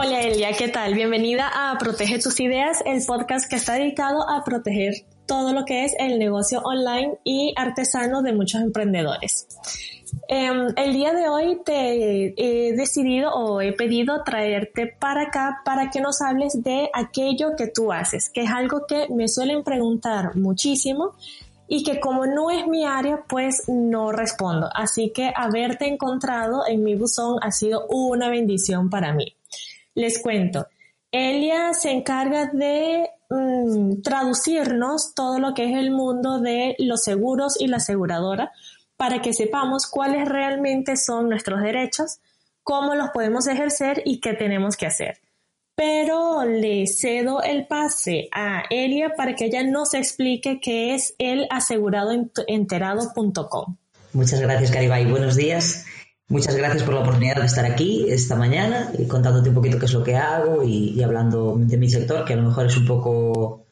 [0.00, 0.94] Hola Elia, ¿qué tal?
[0.94, 4.94] Bienvenida a Protege tus ideas, el podcast que está dedicado a proteger
[5.26, 9.48] todo lo que es el negocio online y artesano de muchos emprendedores.
[10.28, 15.90] Em, el día de hoy te he decidido o he pedido traerte para acá para
[15.90, 20.36] que nos hables de aquello que tú haces, que es algo que me suelen preguntar
[20.36, 21.16] muchísimo
[21.66, 24.70] y que como no es mi área, pues no respondo.
[24.72, 29.34] Así que haberte encontrado en mi buzón ha sido una bendición para mí.
[29.98, 30.68] Les cuento,
[31.10, 37.60] Elia se encarga de mm, traducirnos todo lo que es el mundo de los seguros
[37.60, 38.52] y la aseguradora
[38.96, 42.20] para que sepamos cuáles realmente son nuestros derechos,
[42.62, 45.18] cómo los podemos ejercer y qué tenemos que hacer.
[45.74, 51.48] Pero le cedo el pase a Elia para que ella nos explique qué es el
[51.50, 53.76] aseguradoenterado.com.
[54.12, 55.10] Muchas gracias, Caribay.
[55.10, 55.86] Buenos días.
[56.30, 59.86] Muchas gracias por la oportunidad de estar aquí esta mañana y contándote un poquito qué
[59.86, 62.84] es lo que hago y, hablando de mi sector, que a lo mejor es un
[62.84, 63.64] poco,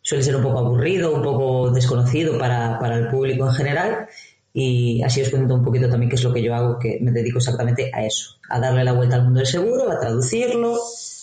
[0.00, 4.06] suele ser un poco aburrido, un poco desconocido para, para el público en general.
[4.54, 7.10] Y así os cuento un poquito también qué es lo que yo hago, que me
[7.10, 10.78] dedico exactamente a eso, a darle la vuelta al mundo del seguro, a traducirlo,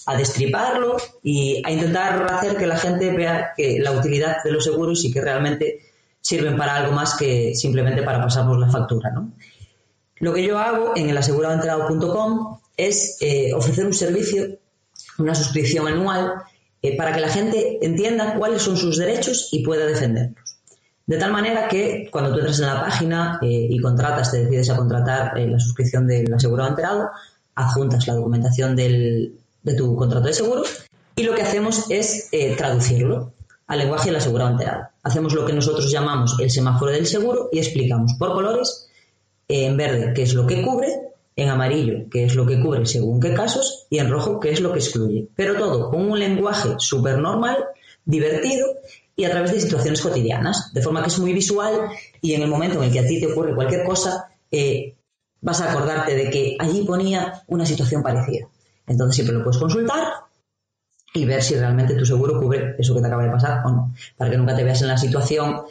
[0.08, 4.66] a destriparlo y a intentar hacer que la gente vea que la utilidad de los
[4.66, 5.80] seguros y que realmente
[6.20, 9.32] sirven para algo más que simplemente para pasarnos la factura, ¿no?
[10.20, 14.58] Lo que yo hago en el aseguradoenterado.com es eh, ofrecer un servicio,
[15.18, 16.34] una suscripción anual,
[16.82, 20.58] eh, para que la gente entienda cuáles son sus derechos y pueda defenderlos.
[21.06, 24.70] De tal manera que cuando tú entras en la página eh, y contratas, te decides
[24.70, 27.10] a contratar la suscripción del asegurado enterado,
[27.56, 29.32] adjuntas la documentación de
[29.76, 30.64] tu contrato de seguro
[31.16, 33.34] y lo que hacemos es traducirlo
[33.68, 34.84] al lenguaje del asegurado enterado.
[35.04, 38.89] Hacemos lo que nosotros llamamos el semáforo del seguro y explicamos por colores
[39.50, 40.88] en verde qué es lo que cubre,
[41.36, 44.62] en amarillo qué es lo que cubre según qué casos y en rojo qué es
[44.62, 45.28] lo que excluye.
[45.36, 47.66] Pero todo con un lenguaje súper normal,
[48.06, 48.68] divertido
[49.16, 51.90] y a través de situaciones cotidianas, de forma que es muy visual
[52.22, 54.96] y en el momento en el que a ti te ocurre cualquier cosa, eh,
[55.42, 58.48] vas a acordarte de que allí ponía una situación parecida.
[58.88, 60.08] Entonces siempre lo puedes consultar
[61.14, 63.94] y ver si realmente tu seguro cubre eso que te acaba de pasar o no,
[64.16, 65.62] para que nunca te veas en la situación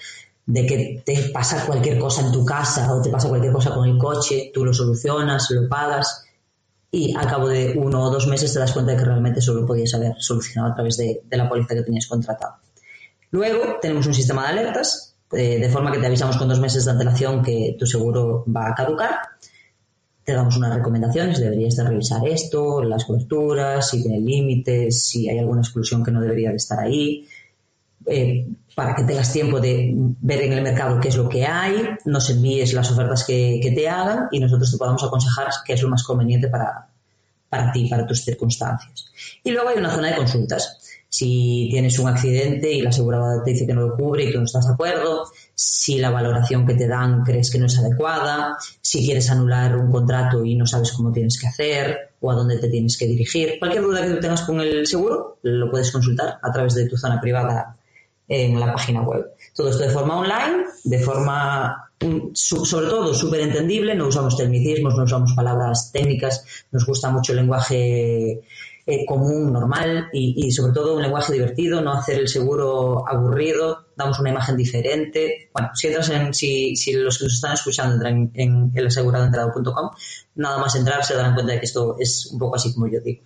[0.48, 3.86] de que te pasa cualquier cosa en tu casa o te pasa cualquier cosa con
[3.86, 6.24] el coche, tú lo solucionas, lo pagas
[6.90, 9.66] y al cabo de uno o dos meses te das cuenta de que realmente solo
[9.66, 12.54] podías haber solucionado a través de, la póliza que tenías contratado.
[13.30, 16.86] Luego tenemos un sistema de alertas, eh, de forma que te avisamos con dos meses
[16.86, 19.18] de antelación que tu seguro va a caducar.
[20.24, 25.40] Te damos unas recomendaciones, deberías de revisar esto, las coberturas, si tiene límites, si hay
[25.40, 27.26] alguna exclusión que no debería de estar ahí,
[28.08, 31.82] eh, para que tengas tiempo de ver en el mercado qué es lo que hay,
[32.04, 35.88] nos envíes las ofertas que, te hagan y nosotros te podamos aconsejar qué es lo
[35.88, 36.88] más conveniente para,
[37.48, 39.12] para ti, para tus circunstancias.
[39.42, 40.78] Y luego hay una zona de consultas.
[41.08, 44.38] Si tienes un accidente y la aseguradora te dice que no lo cubre y tú
[44.38, 48.58] no estás de acuerdo, si la valoración que te dan crees que no es adecuada,
[48.80, 52.58] si quieres anular un contrato y no sabes cómo tienes que hacer o a dónde
[52.58, 56.38] te tienes que dirigir, cualquier duda que tú tengas con el seguro lo puedes consultar
[56.42, 57.77] a través de tu zona privada
[58.28, 59.32] en la página web.
[59.54, 64.94] Todo esto de forma online, de forma, mm, sobre todo, súper entendible, no usamos tecnicismos,
[64.94, 68.42] no usamos palabras técnicas, nos gusta mucho el lenguaje
[68.90, 74.18] eh, común, normal y, sobre todo un lenguaje divertido, no hacer el seguro aburrido, damos
[74.18, 75.50] una imagen diferente.
[75.52, 79.90] Bueno, si entras en, si, si los que nos están escuchando entran en, en aseguradoentrado.com,
[80.36, 83.00] nada más entrar se darán cuenta de que esto es un poco así como yo
[83.00, 83.22] digo.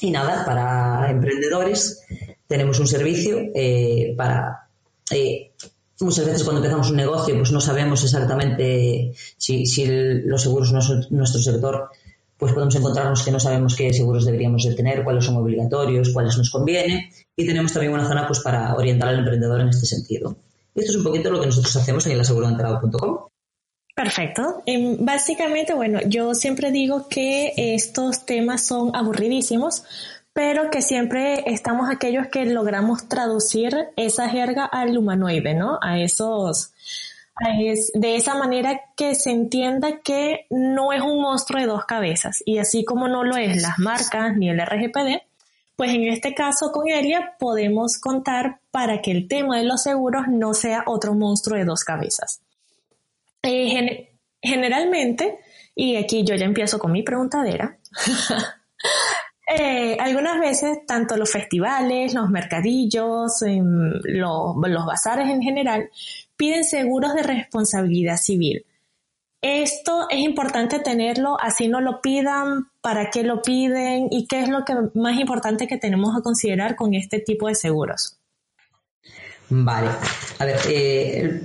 [0.00, 2.02] Y nada, para emprendedores
[2.46, 4.68] tenemos un servicio eh, para...
[5.10, 5.52] Eh,
[6.00, 11.06] muchas veces cuando empezamos un negocio pues no sabemos exactamente si, los seguros no son
[11.10, 11.90] nuestro sector,
[12.36, 16.36] pues podemos encontrarnos que no sabemos qué seguros deberíamos de tener, cuáles son obligatorios, cuáles
[16.36, 20.36] nos conviene y tenemos también una zona pues para orientar al emprendedor en este sentido.
[20.74, 23.28] Y esto es un poquito lo que nosotros hacemos en el aseguroentrado.com.
[23.94, 24.62] Perfecto.
[24.66, 29.84] Em, básicamente, bueno, yo siempre digo que estos temas son aburridísimos,
[30.34, 35.78] pero que siempre estamos aquellos que logramos traducir esa jerga al humanoide, ¿no?
[35.80, 36.72] A esos,
[37.58, 42.42] Es de esa manera que se entienda que no es un monstruo de dos cabezas
[42.44, 45.22] y así como no lo es las marcas ni el RGPD,
[45.76, 50.26] pues en este caso con Elia podemos contar para que el tema de los seguros
[50.28, 52.40] no sea otro monstruo de dos cabezas.
[53.42, 54.08] Eh,
[54.42, 55.38] generalmente,
[55.76, 57.78] y aquí yo ya empiezo con mi preguntadera,
[59.58, 65.90] eh, algunas veces tanto los festivales, los mercadillos, em, los, bazares en general,
[66.36, 68.64] piden seguros de responsabilidad civil.
[69.40, 74.48] Esto es importante tenerlo, así no lo pidan, para qué lo piden y qué es
[74.48, 78.18] lo que más importante que tenemos a considerar con este tipo de seguros.
[79.50, 79.90] Vale,
[80.38, 81.42] a ver, eh,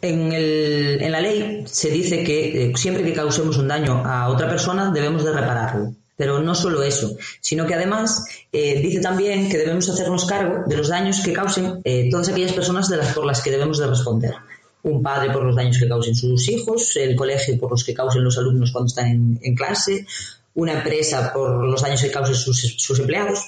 [0.00, 4.28] en, el, en, la ley se dice que eh, siempre que causemos un daño a
[4.28, 5.94] otra persona debemos de repararlo.
[6.20, 10.76] Pero no solo eso, sino que además eh, dice también que debemos hacernos cargo de
[10.76, 14.34] los daños que causen todas aquellas personas de las, por las que debemos de responder
[14.82, 18.22] un padre por los daños que causen sus hijos, el colegio por los que causen
[18.22, 20.06] los alumnos cuando están en, clase,
[20.54, 23.40] una empresa por los daños que causen sus, empleados.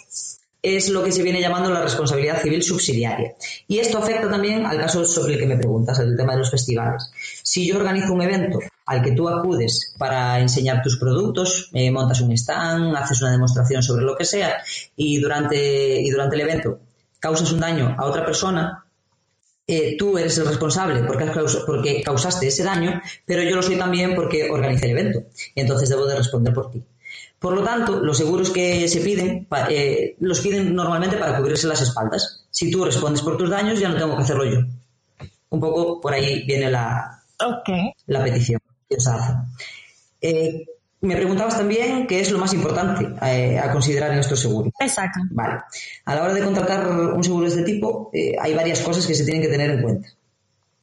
[0.63, 3.35] Es lo que se viene llamando la responsabilidad civil subsidiaria.
[3.69, 6.51] Y esto afecta también al caso sobre el que me preguntas, el tema de los
[6.51, 7.11] festivales.
[7.43, 12.21] Si yo organizo un evento al que tú acudes para enseñar tus productos, eh, montas
[12.21, 14.63] un stand, haces una demostración sobre lo que sea
[14.97, 16.81] y durante, y durante el evento
[17.23, 18.85] causas un daño a otra persona,
[19.67, 21.31] eh, tú eres el responsable porque,
[21.65, 25.23] porque causaste ese daño, pero yo lo soy también porque organicé el evento.
[25.55, 26.83] Y entonces debo de responder por ti.
[27.39, 31.81] Por lo tanto, los seguros que se piden, eh, los piden normalmente para cubrirse las
[31.81, 32.45] espaldas.
[32.51, 34.61] Si tú respondes por tus daños, ya no tengo que hacerlo yo.
[35.51, 37.23] Un poco por ahí viene la,
[38.07, 38.62] la petición
[40.21, 40.67] Eh,
[41.01, 44.73] me preguntabas también qué es lo más importante eh, a considerar en estos seguros.
[44.79, 45.21] Exacto.
[45.31, 45.63] Vale.
[46.05, 49.15] A la hora de contratar un seguro de este tipo, eh, hay varias cosas que
[49.15, 50.09] se tienen que tener en cuenta.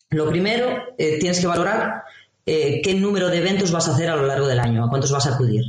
[0.09, 2.03] Lo primero, tienes que valorar
[2.44, 5.27] qué número de eventos vas a hacer a lo largo del año, a cuántos vas
[5.27, 5.63] a acudir.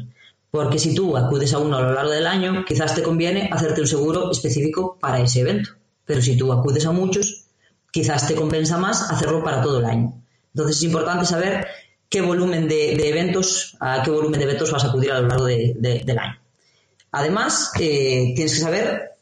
[0.51, 3.83] Porque si tú acudes a uno a lo largo del año, quizás te conviene hacerte
[3.83, 5.73] un seguro específico para ese evento.
[6.07, 7.45] Pero si tú acudes a muchos,
[7.91, 10.15] quizás te compensa más hacerlo para todo el año.
[10.55, 11.67] Entonces es importante saber
[12.11, 15.45] qué volumen de, eventos, a qué volumen de eventos vas a acudir a lo largo
[15.47, 16.39] del año.
[17.13, 19.13] Además, eh, tienes que saber,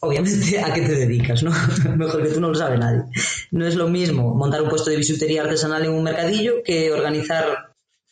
[0.00, 1.52] obviamente, a qué te dedicas, ¿no?
[1.96, 3.04] Mejor que tú no lo sabe nadie.
[3.50, 7.68] No es lo mismo montar un puesto de bisutería artesanal en un mercadillo que organizar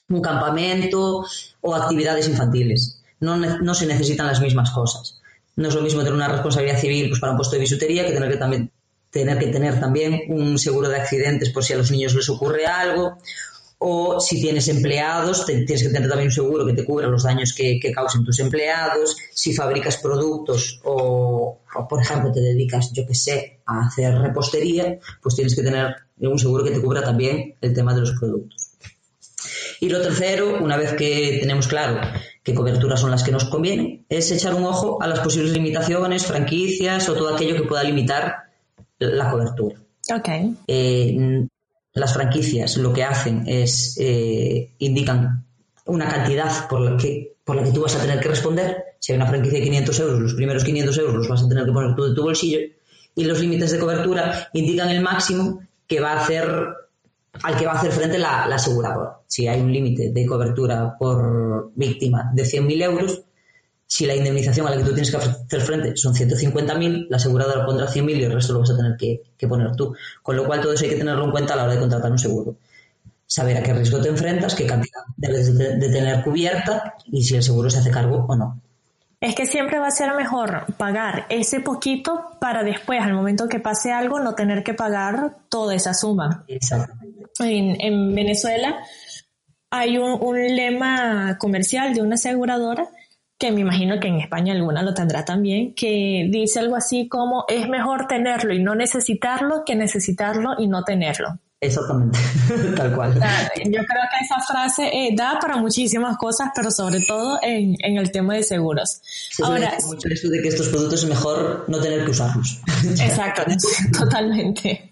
[0.09, 1.25] un campamento
[1.62, 3.03] o actividades infantiles.
[3.21, 5.21] No, no se necesitan las mismas cosas.
[5.56, 8.12] No es lo mismo tener una responsabilidad civil pues, para un puesto de bisutería que
[8.12, 8.71] tener que también
[9.11, 12.67] tener que tener también un seguro de accidentes por si a los niños les ocurre
[12.67, 13.17] algo
[13.78, 17.52] o si tienes empleados, tienes que tener también un seguro que te cubra los daños
[17.55, 23.61] que, causen tus empleados, si fabricas productos o, por ejemplo, te dedicas, yo que sé,
[23.67, 27.94] a hacer repostería, pues tienes que tener un seguro que te cubra también el tema
[27.94, 28.70] de los productos.
[29.81, 32.00] Y lo tercero, una vez que tenemos claro
[32.43, 36.25] qué coberturas son las que nos convienen, es echar un ojo a las posibles limitaciones,
[36.25, 38.37] franquicias o todo aquello que pueda limitar
[38.99, 39.76] la cobertura.
[40.08, 40.56] Okay.
[40.67, 41.46] Eh,
[41.96, 45.44] las franquicias lo que hacen es eh, indican
[45.87, 48.84] una cantidad por la, que, por la que tú vas a tener que responder.
[48.98, 51.64] Si hay una franquicia de 500 euros, los primeros 500 euros los vas a tener
[51.64, 52.58] que poner tú de tu bolsillo.
[53.14, 56.47] Y los límites de cobertura indican el máximo que va a hacer
[57.42, 59.21] al que va a hacer frente la, la aseguradora.
[59.26, 63.23] Si hay un límite de cobertura por víctima de 100.000 euros,
[63.87, 67.64] si la indemnización a la que tú tienes que hacer frente son 150.000, la aseguradora
[67.64, 69.95] pondrá 100.000 y el resto lo vas a tener que, poner tú.
[70.23, 72.11] Con lo cual todo eso hay que tenerlo en cuenta a la hora de contratar
[72.11, 72.57] un seguro.
[73.26, 77.43] Saber a qué riesgo te enfrentas, qué cantidad debes de, tener cubierta y si el
[77.43, 78.61] seguro se hace cargo o no.
[79.21, 83.61] Es que siempre va a ser mejor pagar ese poquito para después, al momento que
[83.61, 86.45] pase algo, no tener que pagar toda esa suma.
[86.49, 87.25] Exactamente.
[87.40, 88.76] En, Venezuela
[89.71, 92.88] hay un, un lema comercial de una aseguradora
[93.38, 97.45] que me imagino que en España alguna lo tendrá también, que dice algo así como
[97.49, 101.38] es mejor tenerlo y no necesitarlo que necesitarlo y no tenerlo.
[101.59, 102.19] Exactamente,
[102.76, 103.14] tal cual.
[103.14, 103.21] yo
[103.62, 108.35] creo que esa frase eh, da para muchísimas cosas, pero sobre todo en, el tema
[108.35, 109.00] de seguros.
[109.43, 112.61] Ahora, mucho esto de que estos productos es mejor no tener que usarlos.
[113.00, 113.43] Exacto,
[113.99, 114.90] totalmente.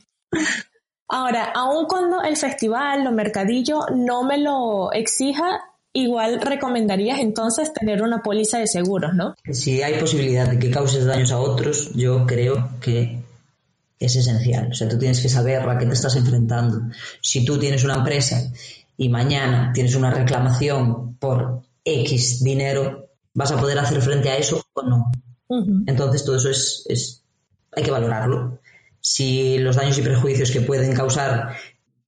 [1.08, 5.60] Ahora, aun cuando el festival o mercadillo no me lo exija,
[5.94, 9.34] igual recomendarías entonces tener una póliza de seguros, ¿no?
[9.50, 13.22] Si hay posibilidad de que causes daños a otros, yo creo que
[13.98, 14.68] es esencial.
[14.72, 16.92] O sea, tú tienes que saber a qué te estás enfrentando.
[17.22, 18.52] Si tú tienes una empresa
[18.96, 24.64] y mañana tienes una reclamación por X dinero, ¿vas a poder hacer frente a eso
[24.74, 25.12] o no?
[25.86, 27.22] Entonces todo eso es, es,
[27.70, 28.58] hay que valorarlo.
[29.00, 31.54] Si los daños y prejuicios que pueden causar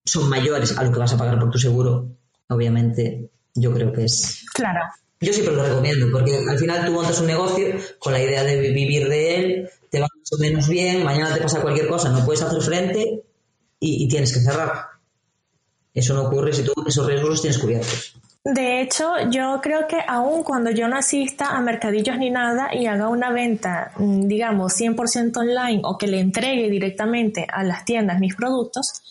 [0.04, 2.08] son mayores a lo que vas a pagar por tu seguro,
[2.48, 4.44] obviamente yo creo que es...
[4.54, 4.80] Claro.
[5.20, 8.60] Yo siempre lo recomiendo, porque al final tú montas un negocio con la idea de
[8.60, 12.24] vivir de él, te va más o menos bien, mañana te pasa cualquier cosa, no
[12.24, 13.22] puedes hacer frente
[13.80, 14.86] y, tienes que cerrar.
[15.94, 18.14] Eso no ocurre si tú esos riesgos los tienes cubiertos.
[18.44, 22.86] De hecho, yo creo que aún cuando yo no asista a mercadillos ni nada y
[22.86, 28.20] haga una venta, mm, digamos, 100% online o que le entregue directamente a las tiendas
[28.20, 29.02] mis productos,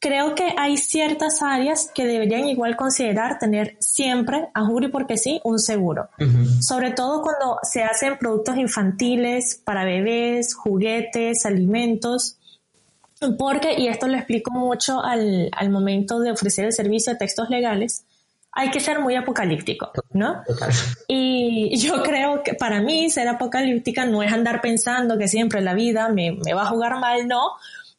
[0.00, 5.40] creo que hay ciertas áreas que deberían igual considerar tener siempre, a jury porque sí,
[5.44, 6.08] un seguro.
[6.60, 12.36] Sobre todo cuando se hacen productos infantiles para bebés, juguetes, alimentos.
[13.36, 17.50] Porque, y esto lo explico mucho al, al momento de ofrecer el servicio de textos
[17.50, 18.04] legales,
[18.52, 20.42] hay que ser muy apocalíptico, ¿no?
[21.06, 25.74] Y yo creo que para mí ser apocalíptica no es andar pensando que siempre la
[25.74, 27.52] vida me, me va a jugar mal, no,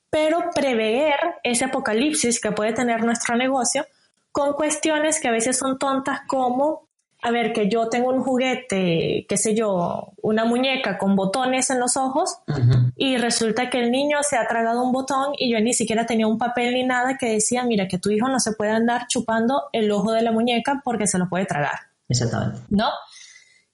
[0.10, 3.86] pero prever ese apocalipsis que puede tener nuestro negocio
[4.32, 6.90] con cuestiones que a veces son tontas como
[7.22, 11.80] a ver, que yo tengo un juguete, qué sé yo, una muñeca con botones en
[11.80, 12.38] los ojos
[12.96, 16.28] y resulta que el niño se ha tragado un botón y yo ni siquiera tenía
[16.28, 19.66] un papel ni nada que decía, mira, que tu hijo no se puede andar chupando
[19.74, 21.78] el ojo de la muñeca porque se lo puede tragar.
[22.08, 22.62] Exactamente.
[22.70, 22.90] ¿No?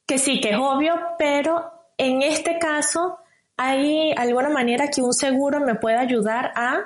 [0.08, 3.20] Que sí, que es obvio, pero en este caso
[3.58, 6.86] hay alguna manera que un seguro me pueda ayudar a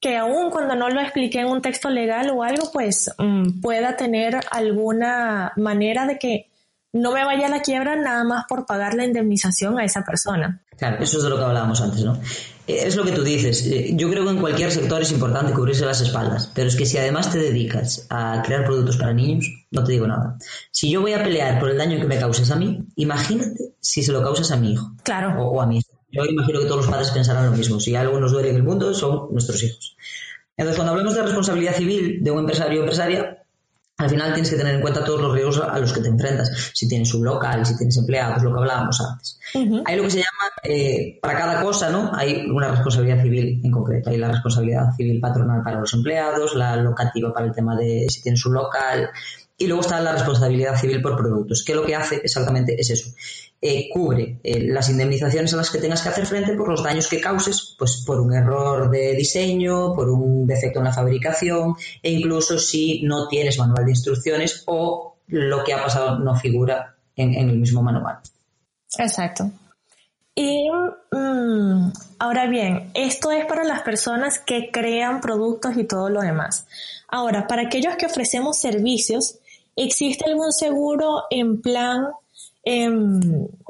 [0.00, 3.96] que aún cuando no lo expliqué en un texto legal o algo, pues mm, pueda
[3.96, 6.50] tener alguna manera de que
[6.92, 10.62] no me vaya a la quiebra nada más por pagar la indemnización a esa persona.
[10.76, 12.14] Claro, eso es de lo que hablábamos antes, ¿no?
[12.66, 13.66] Eh, es lo que tú dices.
[13.66, 16.86] Eh, yo creo que en cualquier sector es importante cubrirse las espaldas, pero es que
[16.86, 20.38] si además te dedicas a crear productos para niños, no te digo nada.
[20.70, 24.02] Si yo voy a pelear por el daño que me causes a mí, imagínate si
[24.02, 24.92] se lo causas a mi hijo.
[25.02, 25.40] Claro.
[25.42, 25.82] O, a mí.
[26.12, 27.80] Yo imagino que todos los padres pensarán lo mismo.
[27.80, 29.96] Si algo nos duele en el mundo, son nuestros hijos.
[30.56, 33.40] Entonces, cuando hablamos de responsabilidad civil de un empresario o empresaria,
[34.00, 36.70] al final tienes que tener en cuenta todos los riesgos a los que te enfrentas.
[36.74, 39.38] Si tienes un local, si tienes empleados, lo que hablábamos antes.
[39.84, 42.10] Hay lo que se llama, eh, para cada cosa, ¿no?
[42.14, 44.08] Hay una responsabilidad civil en concreto.
[44.08, 48.22] Hay la responsabilidad civil patronal para los empleados, la locativa para el tema de si
[48.22, 49.10] tienes un local,
[49.60, 53.10] y luego está la responsabilidad civil por productos, que lo que hace exactamente es eso.
[53.60, 57.06] Eh, cubre eh, las indemnizaciones a las que tengas que hacer frente por los daños
[57.08, 62.10] que causes, pues por un error de diseño, por un defecto en la fabricación e
[62.10, 67.34] incluso si no tienes manual de instrucciones o lo que ha pasado no figura en,
[67.34, 68.16] el mismo manual.
[68.96, 69.50] Exacto.
[70.34, 70.70] Y
[71.12, 76.66] mm, ahora bien, esto es para las personas que crean productos y todo lo demás.
[77.08, 79.39] Ahora, para aquellos que ofrecemos servicios,
[79.76, 82.08] ¿existe algún seguro en plan
[82.62, 83.20] Em,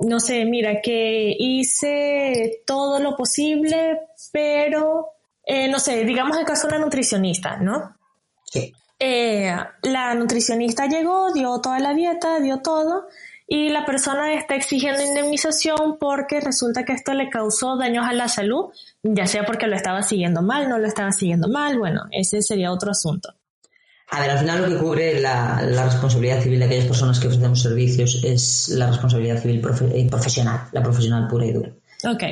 [0.01, 4.01] no sé, mira, que hice todo lo posible,
[4.33, 5.11] pero,
[5.45, 7.97] eh, no sé, digamos el caso de una nutricionista, ¿no?
[8.45, 8.73] Sí.
[8.99, 13.07] Eh, la nutricionista llegó, dio toda la dieta, dio todo,
[13.47, 18.29] y la persona está exigiendo indemnización porque resulta que esto le causó daños a la
[18.29, 18.67] salud,
[19.03, 22.73] ya sea porque lo estaba siguiendo mal, no lo estaba siguiendo mal, bueno, ese sería
[22.73, 23.35] otro asunto.
[24.13, 27.63] A ver, al final lo que cubre la, responsabilidad civil de aquellas personas que ofrecemos
[27.63, 29.63] servicios es la responsabilidad civil
[29.95, 31.71] eh, profesional, la profesional pura y dura.
[32.05, 32.23] Ok.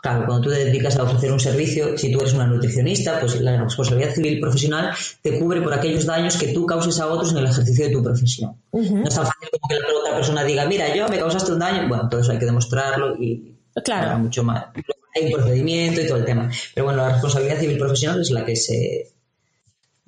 [0.00, 3.38] Claro, cuando tú te dedicas a ofrecer un servicio, si tú eres una nutricionista, pues
[3.40, 7.38] la responsabilidad civil profesional te cubre por aquellos daños que tú causes a otros en
[7.38, 8.56] el ejercicio de tu profesión.
[8.72, 11.58] No es tan fácil como que la otra persona diga, mira, yo me causaste un
[11.58, 11.86] daño.
[11.86, 14.18] Bueno, todo eso hay que demostrarlo y claro.
[14.20, 14.66] mucho más.
[15.14, 16.50] Hay un procedimiento y todo el tema.
[16.74, 19.12] Pero bueno, la responsabilidad civil profesional es la que se,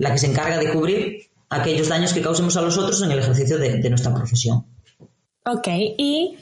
[0.02, 3.20] la que se encarga de cubrir aquellos daños que causemos a los otros en el
[3.20, 4.66] ejercicio de, nuestra profesión.
[5.46, 6.36] Ok, y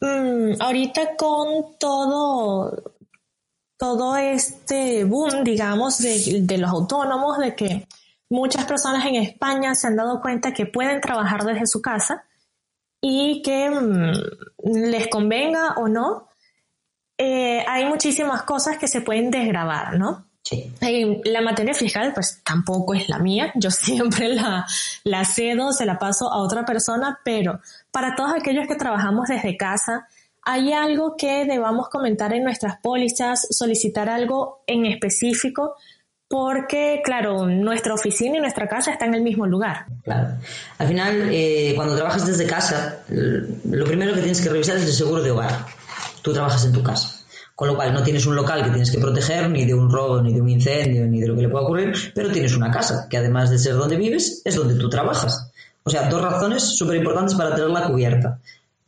[0.00, 2.96] mm, ahorita con todo,
[3.78, 7.86] todo este boom, digamos, de, los autónomos, de que
[8.28, 12.24] muchas personas en España se han dado cuenta que pueden trabajar desde su casa
[13.00, 16.28] y que mm, les convenga o no,
[17.18, 20.26] eh, hay muchísimas cosas que se pueden desgravar, ¿no?
[21.24, 23.52] La materia fiscal, pues tampoco es la mía.
[23.54, 24.66] Yo siempre la,
[25.04, 27.60] la cedo, se la paso a otra persona, pero
[27.90, 30.06] para todos aquellos que trabajamos desde casa,
[30.42, 35.74] ¿hay algo que debamos comentar en nuestras pólizas, solicitar algo en específico?
[36.28, 39.86] Porque, claro, nuestra oficina y nuestra casa están en el mismo lugar.
[40.02, 40.38] Claro.
[40.78, 44.92] Al final, eh, cuando trabajas desde casa, lo primero que tienes que revisar es el
[44.92, 45.66] seguro de hogar.
[46.22, 47.15] Tú trabajas en tu casa
[47.56, 50.20] con lo cual no tienes un local que tienes que proteger ni de un robo,
[50.20, 53.08] ni de un incendio, ni de lo que le pueda ocurrir, pero tienes una casa,
[53.08, 55.50] que además de ser donde vives, es donde tú trabajas.
[55.82, 58.40] O sea, dos razones súper importantes para tenerla cubierta.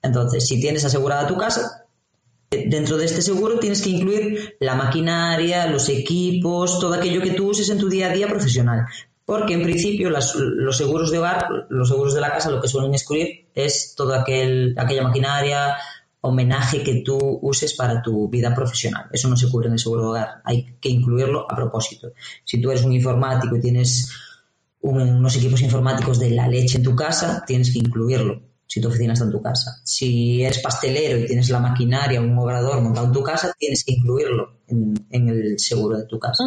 [0.02, 1.86] Entonces, si tienes asegurada tu casa,
[2.50, 7.48] dentro de este seguro tienes que incluir la maquinaria, los equipos, todo aquello que tú
[7.48, 8.86] uses en tu día a día profesional.
[9.24, 12.92] Porque en principio los seguros de hogar, los seguros de la casa, lo que suelen
[12.92, 15.76] excluir es toda aquel, aquella maquinaria,
[16.20, 19.06] homenaje que tú uses para tu vida profesional.
[19.12, 20.28] Eso no se cubre en el seguro de hogar.
[20.44, 22.12] Hay que incluirlo a propósito.
[22.44, 24.10] Si tú eres un informático y tienes
[24.80, 29.14] unos equipos informáticos de la leche en tu casa, tienes que incluirlo si tu oficina
[29.14, 29.80] está en tu casa.
[29.82, 33.92] Si eres pastelero y tienes la maquinaria, un obrador montado en tu casa, tienes que
[33.92, 36.44] incluirlo en, el seguro de tu casa.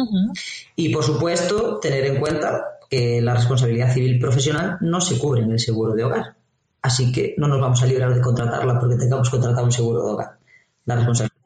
[0.76, 5.50] Y por supuesto, tener en cuenta que la responsabilidad civil profesional no se cubre en
[5.50, 6.36] el seguro de hogar.
[6.82, 10.12] Así que no nos vamos a librar de contratarla porque tengamos contratado un seguro de
[10.12, 10.38] hogar.
[10.84, 11.36] La responsabilidad.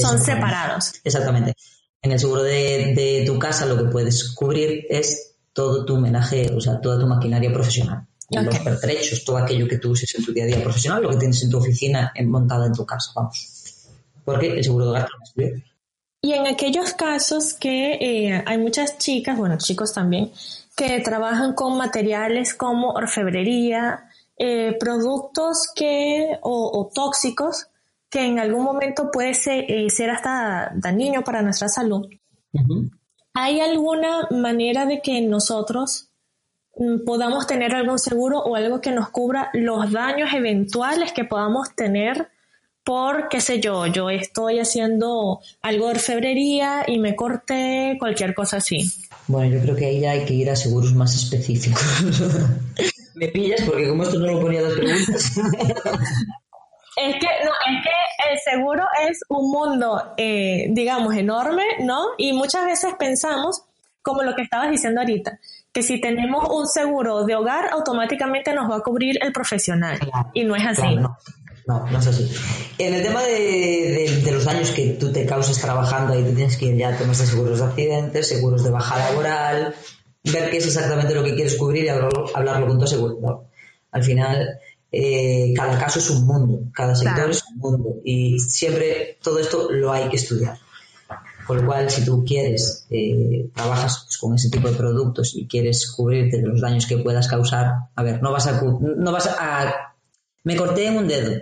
[0.00, 0.92] Son separados.
[1.02, 1.54] Exactamente.
[2.02, 6.50] En el seguro de, de tu casa lo que puedes cubrir es todo tu homenaje,
[6.54, 10.32] o sea, toda tu maquinaria profesional los pertrechos, todo aquello que tú uses en tu
[10.32, 13.88] día a día profesional, lo que tienes en tu oficina montada en tu casa, vamos.
[14.24, 15.44] Porque el seguro de hogar lo
[16.22, 20.30] Y en aquellos casos que eh, hay muchas chicas, bueno, chicos también,
[20.76, 24.09] que trabajan con materiales como orfebrería,
[24.40, 27.68] eh, productos que, o, tóxicos,
[28.08, 32.08] que en algún momento puede ser, eh, hasta dañino para nuestra salud.
[33.34, 36.10] ¿Hay alguna manera de que nosotros
[36.76, 41.74] Mm, podamos tener algún seguro o algo que nos cubra los daños eventuales que podamos
[41.74, 42.28] tener
[42.84, 48.56] por, qué sé yo, yo estoy haciendo algo de orfebrería y me corté, cualquier cosa
[48.56, 48.90] así.
[49.28, 51.84] Bueno, yo creo que ahí ya hay que ir a seguros más específicos.
[53.20, 55.36] me pillas porque como esto no lo ponía las preguntas.
[56.96, 62.06] es que, no, es que el seguro es un mundo, eh, digamos, enorme, ¿no?
[62.16, 63.62] Y muchas veces pensamos,
[64.00, 65.38] como lo que estabas diciendo ahorita,
[65.70, 69.98] que si tenemos un seguro de hogar, automáticamente nos va a cubrir el profesional.
[70.32, 70.96] y no es así.
[70.96, 71.18] no.
[71.66, 71.98] no.
[71.98, 72.32] es así.
[72.78, 76.66] En el tema de, los años que tú te causas trabajando, ahí te tienes que
[76.66, 79.74] ir ya a temas de seguros de accidentes, seguros de baja laboral,
[80.24, 83.46] ver qué es exactamente lo que quieres cubrir y hablarlo, con tu seguro.
[83.90, 84.58] Al final,
[84.92, 89.70] eh, cada caso es un mundo, cada sector es un mundo y siempre todo esto
[89.70, 90.58] lo hay que estudiar.
[91.46, 95.48] Con lo cual, si tú quieres, eh, trabajas pues, con ese tipo de productos y
[95.48, 99.26] quieres cubrirte de los daños que puedas causar, a ver, no vas a, no vas
[99.26, 99.96] a,
[100.44, 101.40] me corté en un dedo.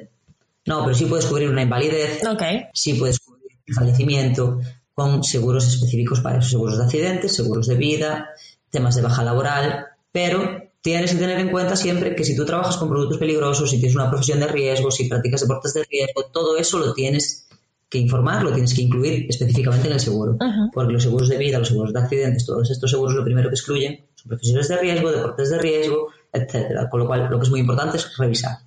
[0.64, 2.68] No, pero sí puedes cubrir una invalidez, okay.
[2.72, 4.60] sí puedes cubrir un fallecimiento
[4.94, 8.30] con seguros específicos para esos seguros de accidentes, seguros de vida,
[8.70, 12.76] temas de baja laboral, pero tienes que tener en cuenta siempre que si tú trabajas
[12.76, 16.57] con productos peligrosos, si tienes una profesión de riesgo, si practicas deportes de riesgo, todo
[16.57, 17.48] eso lo tienes
[17.88, 20.37] que informar, lo tienes que incluir específicamente en el seguro.
[20.72, 23.54] Porque los seguros de vida, los seguros de accidentes, todos estos seguros lo primero que
[23.54, 26.88] excluyen son profesiones de riesgo, deportes de riesgo, etcétera.
[26.90, 28.59] Con lo cual, lo que es muy importante es revisar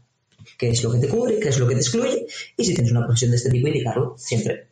[0.57, 2.25] qué es lo que te cubre, qué es lo que te excluye,
[2.57, 4.70] y si tienes una profesión de este tipo, indicarlo siempre.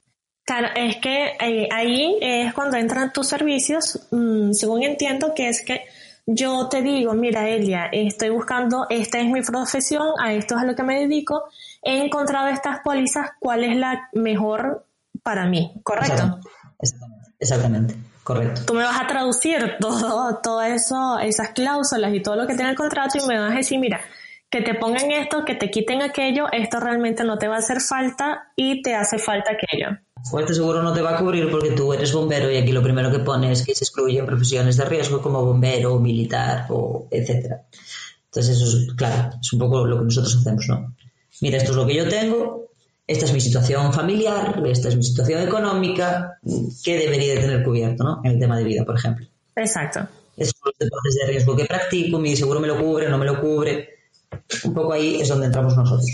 [0.49, 5.63] Claro, es que eh, ahí es cuando entran tus servicios, mm, según entiendo, que es
[5.63, 5.85] que
[6.25, 10.65] yo te digo, mira, Elia, estoy buscando, esta es mi profesión, a esto es a
[10.65, 11.43] lo que me dedico,
[11.83, 14.87] he encontrado estas pólizas, ¿cuál es la mejor
[15.21, 15.71] para mí?
[15.83, 16.39] ¿Correcto?
[17.37, 18.61] Exactamente, correcto.
[18.65, 22.71] Tú me vas a traducir todo, todo eso, esas cláusulas y todo lo que tiene
[22.71, 24.01] el contrato y me vas a decir, mira,
[24.49, 27.81] que te pongan esto, que te quiten aquello, esto realmente no te va a hacer
[27.81, 29.99] falta y te hace falta aquello.
[30.31, 32.83] O este seguro no te va a cubrir porque tú eres bombero y aquí lo
[32.83, 37.63] primero que pones es que se excluyen profesiones de riesgo como bombero, militar o etcétera.
[38.25, 40.93] Entonces eso es, claro, es un poco lo que nosotros hacemos, ¿no?
[41.41, 42.69] mira, esto es lo que yo tengo,
[43.07, 46.39] esta es mi situación familiar, esta es mi situación económica,
[46.83, 48.21] ¿qué debería de tener cubierto, ¿no?
[48.23, 49.25] En el tema de vida, por ejemplo.
[49.55, 50.07] Exacto.
[50.37, 53.25] Esos son los deportes de riesgo que practico, mi seguro me lo cubre, no me
[53.25, 53.89] lo cubre.
[54.63, 56.05] Un poco ahí es donde entramos nosotros.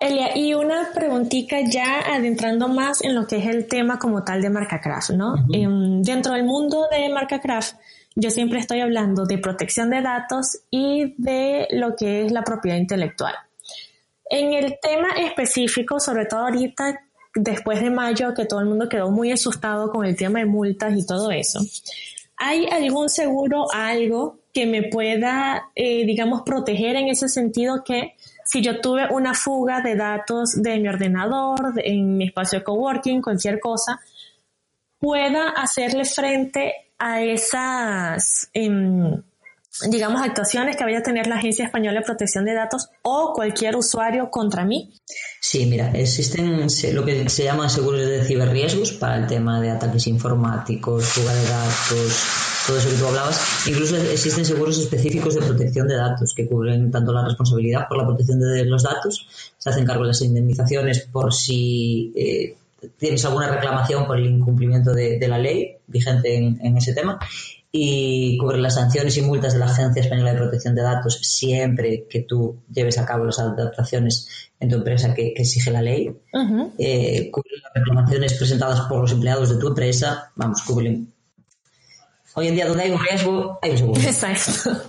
[0.00, 4.40] Elia, y una preguntita ya adentrando más en lo que es el tema como tal
[4.40, 5.34] de MarcaCraft, ¿no?
[5.52, 7.74] Em, dentro del mundo de MarcaCraft,
[8.14, 12.78] yo siempre estoy hablando de protección de datos y de lo que es la propiedad
[12.78, 13.34] intelectual.
[14.30, 16.98] En el tema específico, sobre todo ahorita,
[17.34, 20.96] después de mayo, que todo el mundo quedó muy asustado con el tema de multas
[20.96, 21.60] y todo eso,
[22.38, 28.14] ¿hay algún seguro, algo que me pueda, eh, digamos, proteger en ese sentido que
[28.50, 33.22] si yo tuve una fuga de datos de mi ordenador, en mi espacio de coworking,
[33.22, 34.00] cualquier cosa,
[34.98, 38.50] pueda hacerle frente a esas...
[38.52, 39.22] Em,
[39.88, 43.76] digamos, actuaciones que vaya a tener la Agencia Española de Protección de Datos o cualquier
[43.76, 44.92] usuario contra mí?
[45.40, 50.08] Sí, mira, existen lo que se llaman seguros de ciberriesgos para el tema de ataques
[50.08, 53.66] informáticos, fuga de datos, todo eso que tú hablabas.
[53.66, 58.06] Incluso existen seguros específicos de protección de datos que cubren tanto la responsabilidad por la
[58.06, 59.26] protección de los datos,
[59.58, 62.56] se hacen cargo de las indemnizaciones por si eh,
[62.96, 67.18] tienes alguna reclamación por el incumplimiento de, la ley vigente en, ese tema
[67.72, 72.06] y cubre las sanciones y multas de la Agencia Española de Protección de Datos siempre
[72.08, 74.28] que tú lleves a cabo las adaptaciones
[74.60, 76.16] en tu empresa que, exige la ley.
[76.78, 80.30] Eh, cubre las reclamaciones presentadas por los empleados de tu empresa.
[80.36, 81.12] Vamos, cubren.
[82.34, 84.00] Hoy en día donde hay un riesgo, hay un seguro.
[84.04, 84.82] Exacto.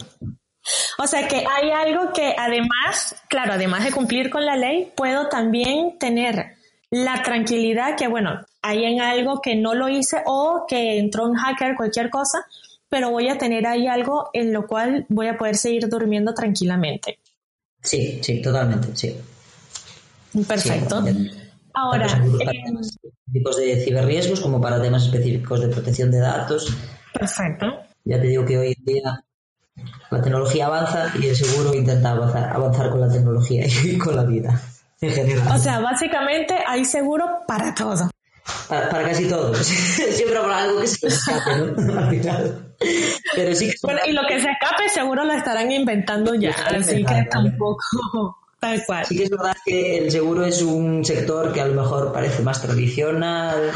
[0.98, 5.28] O sea que hay algo que además, claro, además de cumplir con la ley, puedo
[5.28, 6.56] también tener
[6.92, 11.36] la tranquilidad que, bueno, hay en algo que no lo hice o que entró un
[11.36, 12.46] hacker, cualquier cosa,
[12.90, 17.20] pero voy a tener ahí algo en lo cual voy a poder seguir durmiendo tranquilamente.
[17.82, 19.16] Sí, sí, totalmente, sí.
[20.48, 21.04] Perfecto.
[21.74, 26.76] Ahora, temas específicos de ciberriesgos como para temas específicos de protección de datos.
[27.14, 27.66] Perfecto.
[28.04, 29.24] Ya te digo que hoy en día
[30.10, 34.24] la tecnología avanza y el seguro intenta avanzar, avanzar con la tecnología y con la
[34.24, 34.62] vida.
[35.52, 38.12] O sea, básicamente hay seguro para todo.
[38.70, 39.54] Para, casi todo.
[39.64, 42.00] Siempre habrá algo que se escape, ¿no?
[42.00, 42.76] Al final.
[43.36, 47.04] Pero sí que bueno, y lo que se escape seguro lo estarán inventando ya, así
[47.04, 49.06] que tampoco tal cual.
[49.06, 52.44] Sí que es verdad que el seguro es un sector que a lo mejor parece
[52.44, 53.72] más tradicional,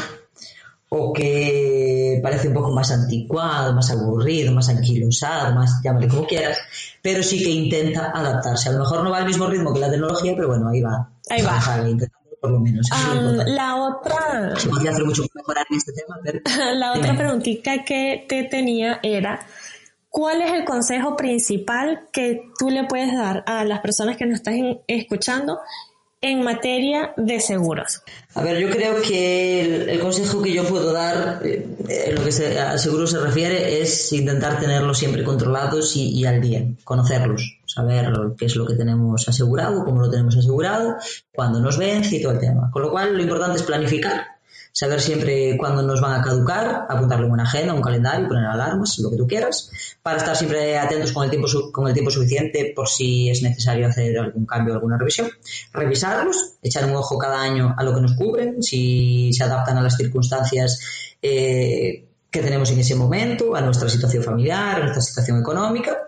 [0.88, 6.58] o que parece un poco más anticuado, más aburrido, más anquilosado, más llámale como quieras,
[7.02, 8.68] pero sí que intenta adaptarse.
[8.68, 11.10] A lo mejor no va al mismo ritmo que la tecnología, pero bueno, ahí va.
[11.28, 11.60] Ahí va.
[12.40, 12.88] por lo menos.
[13.46, 14.54] la otra...
[14.56, 16.40] Se podría hacer mucho mejorar en este tema, pero...
[16.74, 19.40] la otra preguntita que te tenía era...
[20.08, 24.36] ¿Cuál es el consejo principal que tú le puedes dar a las personas que nos
[24.36, 25.58] están escuchando
[26.20, 28.02] en materia de seguros?
[28.34, 32.32] A ver, yo creo que el, consejo que yo puedo dar, eh, en lo que
[32.32, 37.58] se, a seguros se refiere, es intentar tenerlos siempre controlados y, y, al día, conocerlos,
[37.66, 40.96] saber qué es lo que tenemos asegurado, cómo lo tenemos asegurado,
[41.34, 42.70] cuándo nos vence y todo el tema.
[42.70, 44.35] Con lo cual, lo importante es planificar
[44.76, 48.98] saber siempre cuándo nos van a caducar, apuntarlo en una agenda, un calendario, poner alarmas,
[48.98, 49.70] lo que tú quieras,
[50.02, 53.86] para estar siempre atentos con el tiempo, con el tiempo suficiente por si es necesario
[53.86, 55.30] hacer algún cambio o alguna revisión,
[55.72, 59.80] revisarlos, echar un ojo cada año a lo que nos cubren, si se adaptan a
[59.80, 60.78] las circunstancias
[61.22, 66.06] eh, que tenemos en ese momento, a nuestra situación familiar, a nuestra situación económica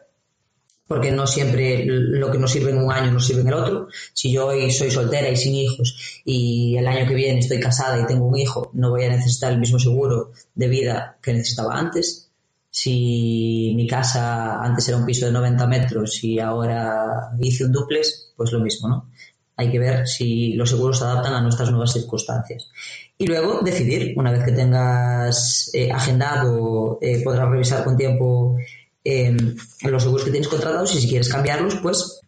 [0.88, 3.88] porque no siempre lo que nos sirve en un año nos sirve en el otro.
[4.14, 8.01] Si yo hoy soy soltera y sin hijos y el año que viene estoy casada
[8.01, 11.79] y tengo un hijo, no voy a necesitar el mismo seguro de vida que necesitaba
[11.79, 12.31] antes.
[12.70, 18.33] Si mi casa antes era un piso de 90 metros y ahora hice un duplex,
[18.37, 19.11] pues lo mismo, ¿no?
[19.57, 22.70] Hay que ver si los seguros se adaptan a nuestras nuevas circunstancias.
[23.18, 28.57] Y luego decidir, una vez que tengas eh, agendado, eh, podrás revisar con tiempo
[29.05, 32.21] Em, los seguros que tienes contratados y si quieres cambiarlos, pues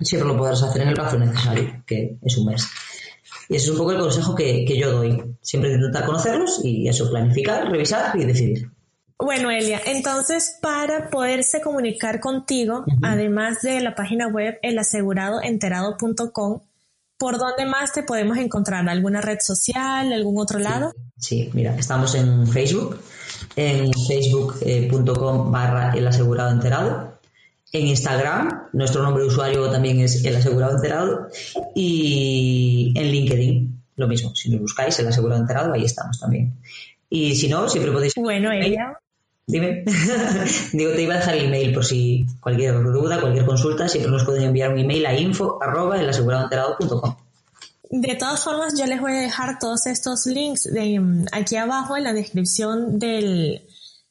[0.00, 2.66] siempre lo podrás hacer en el plazo necesario, que es un mes.
[3.48, 5.36] Y ese es un poco el consejo que, yo doy.
[5.42, 8.70] Siempre intentar conocerlos y eso, planificar, revisar y decidir.
[9.18, 16.60] Bueno, Elia, entonces para poderse comunicar contigo, además de la página web elaseguradoenterado.com,
[17.18, 18.88] ¿por dónde más te podemos encontrar?
[18.88, 20.12] ¿Alguna red social?
[20.12, 20.94] ¿Algún otro lado?
[21.18, 22.98] Sí, mira, estamos en Facebook,
[23.56, 27.18] en facebook.com barra el asegurado enterado.
[27.72, 31.28] En Instagram, nuestro nombre de usuario también es el asegurado enterado.
[31.74, 34.34] Y en LinkedIn, lo mismo.
[34.34, 36.54] Si nos buscáis el asegurado enterado, ahí estamos también.
[37.08, 38.14] Y si no, siempre podéis.
[38.16, 38.98] Bueno, ella.
[39.46, 39.84] Dime.
[40.72, 44.24] Digo, te iba a dejar el email por si cualquier duda, cualquier consulta, siempre nos
[44.24, 45.96] pueden enviar un email a info arroba
[47.90, 51.96] de todas formas, yo les voy a dejar todos estos links de mm, aquí abajo
[51.96, 53.66] en la descripción del,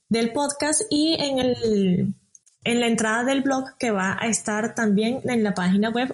[0.10, 2.14] del podcast y en, el,
[2.66, 6.14] en la entrada del blog que va a estar también en la página web.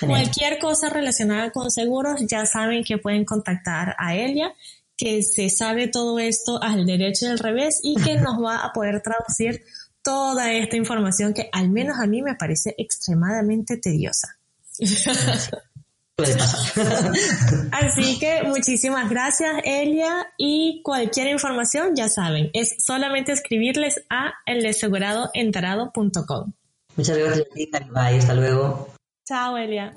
[0.00, 4.52] Cualquier cosa relacionada con seguros, ya saben que pueden contactar a Elia,
[4.96, 8.72] que se sabe todo esto al derecho y al revés y que nos va a
[8.72, 9.62] poder traducir
[10.02, 14.38] toda esta información que al menos a mí me parece extremadamente tediosa.
[17.72, 20.28] Así que muchísimas gracias, Elia.
[20.38, 26.52] Y cualquier información, ya saben, es solamente escribirles a eldeseguradoenterado.com.
[26.96, 27.48] Muchas gracias,
[27.90, 28.94] Bye, hasta luego.
[29.26, 29.92] Chao, Elia.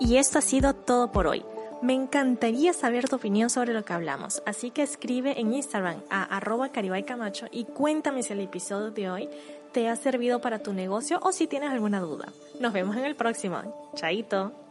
[0.00, 1.44] Y esto ha sido todo por hoy.
[1.82, 6.22] Me encantaría saber tu opinión sobre lo que hablamos, así que escribe en Instagram a
[6.24, 9.28] arroba camacho y cuéntame si el episodio de hoy
[9.72, 12.32] te ha servido para tu negocio o si tienes alguna duda.
[12.60, 13.90] Nos vemos en el próximo.
[13.94, 14.65] Chaito.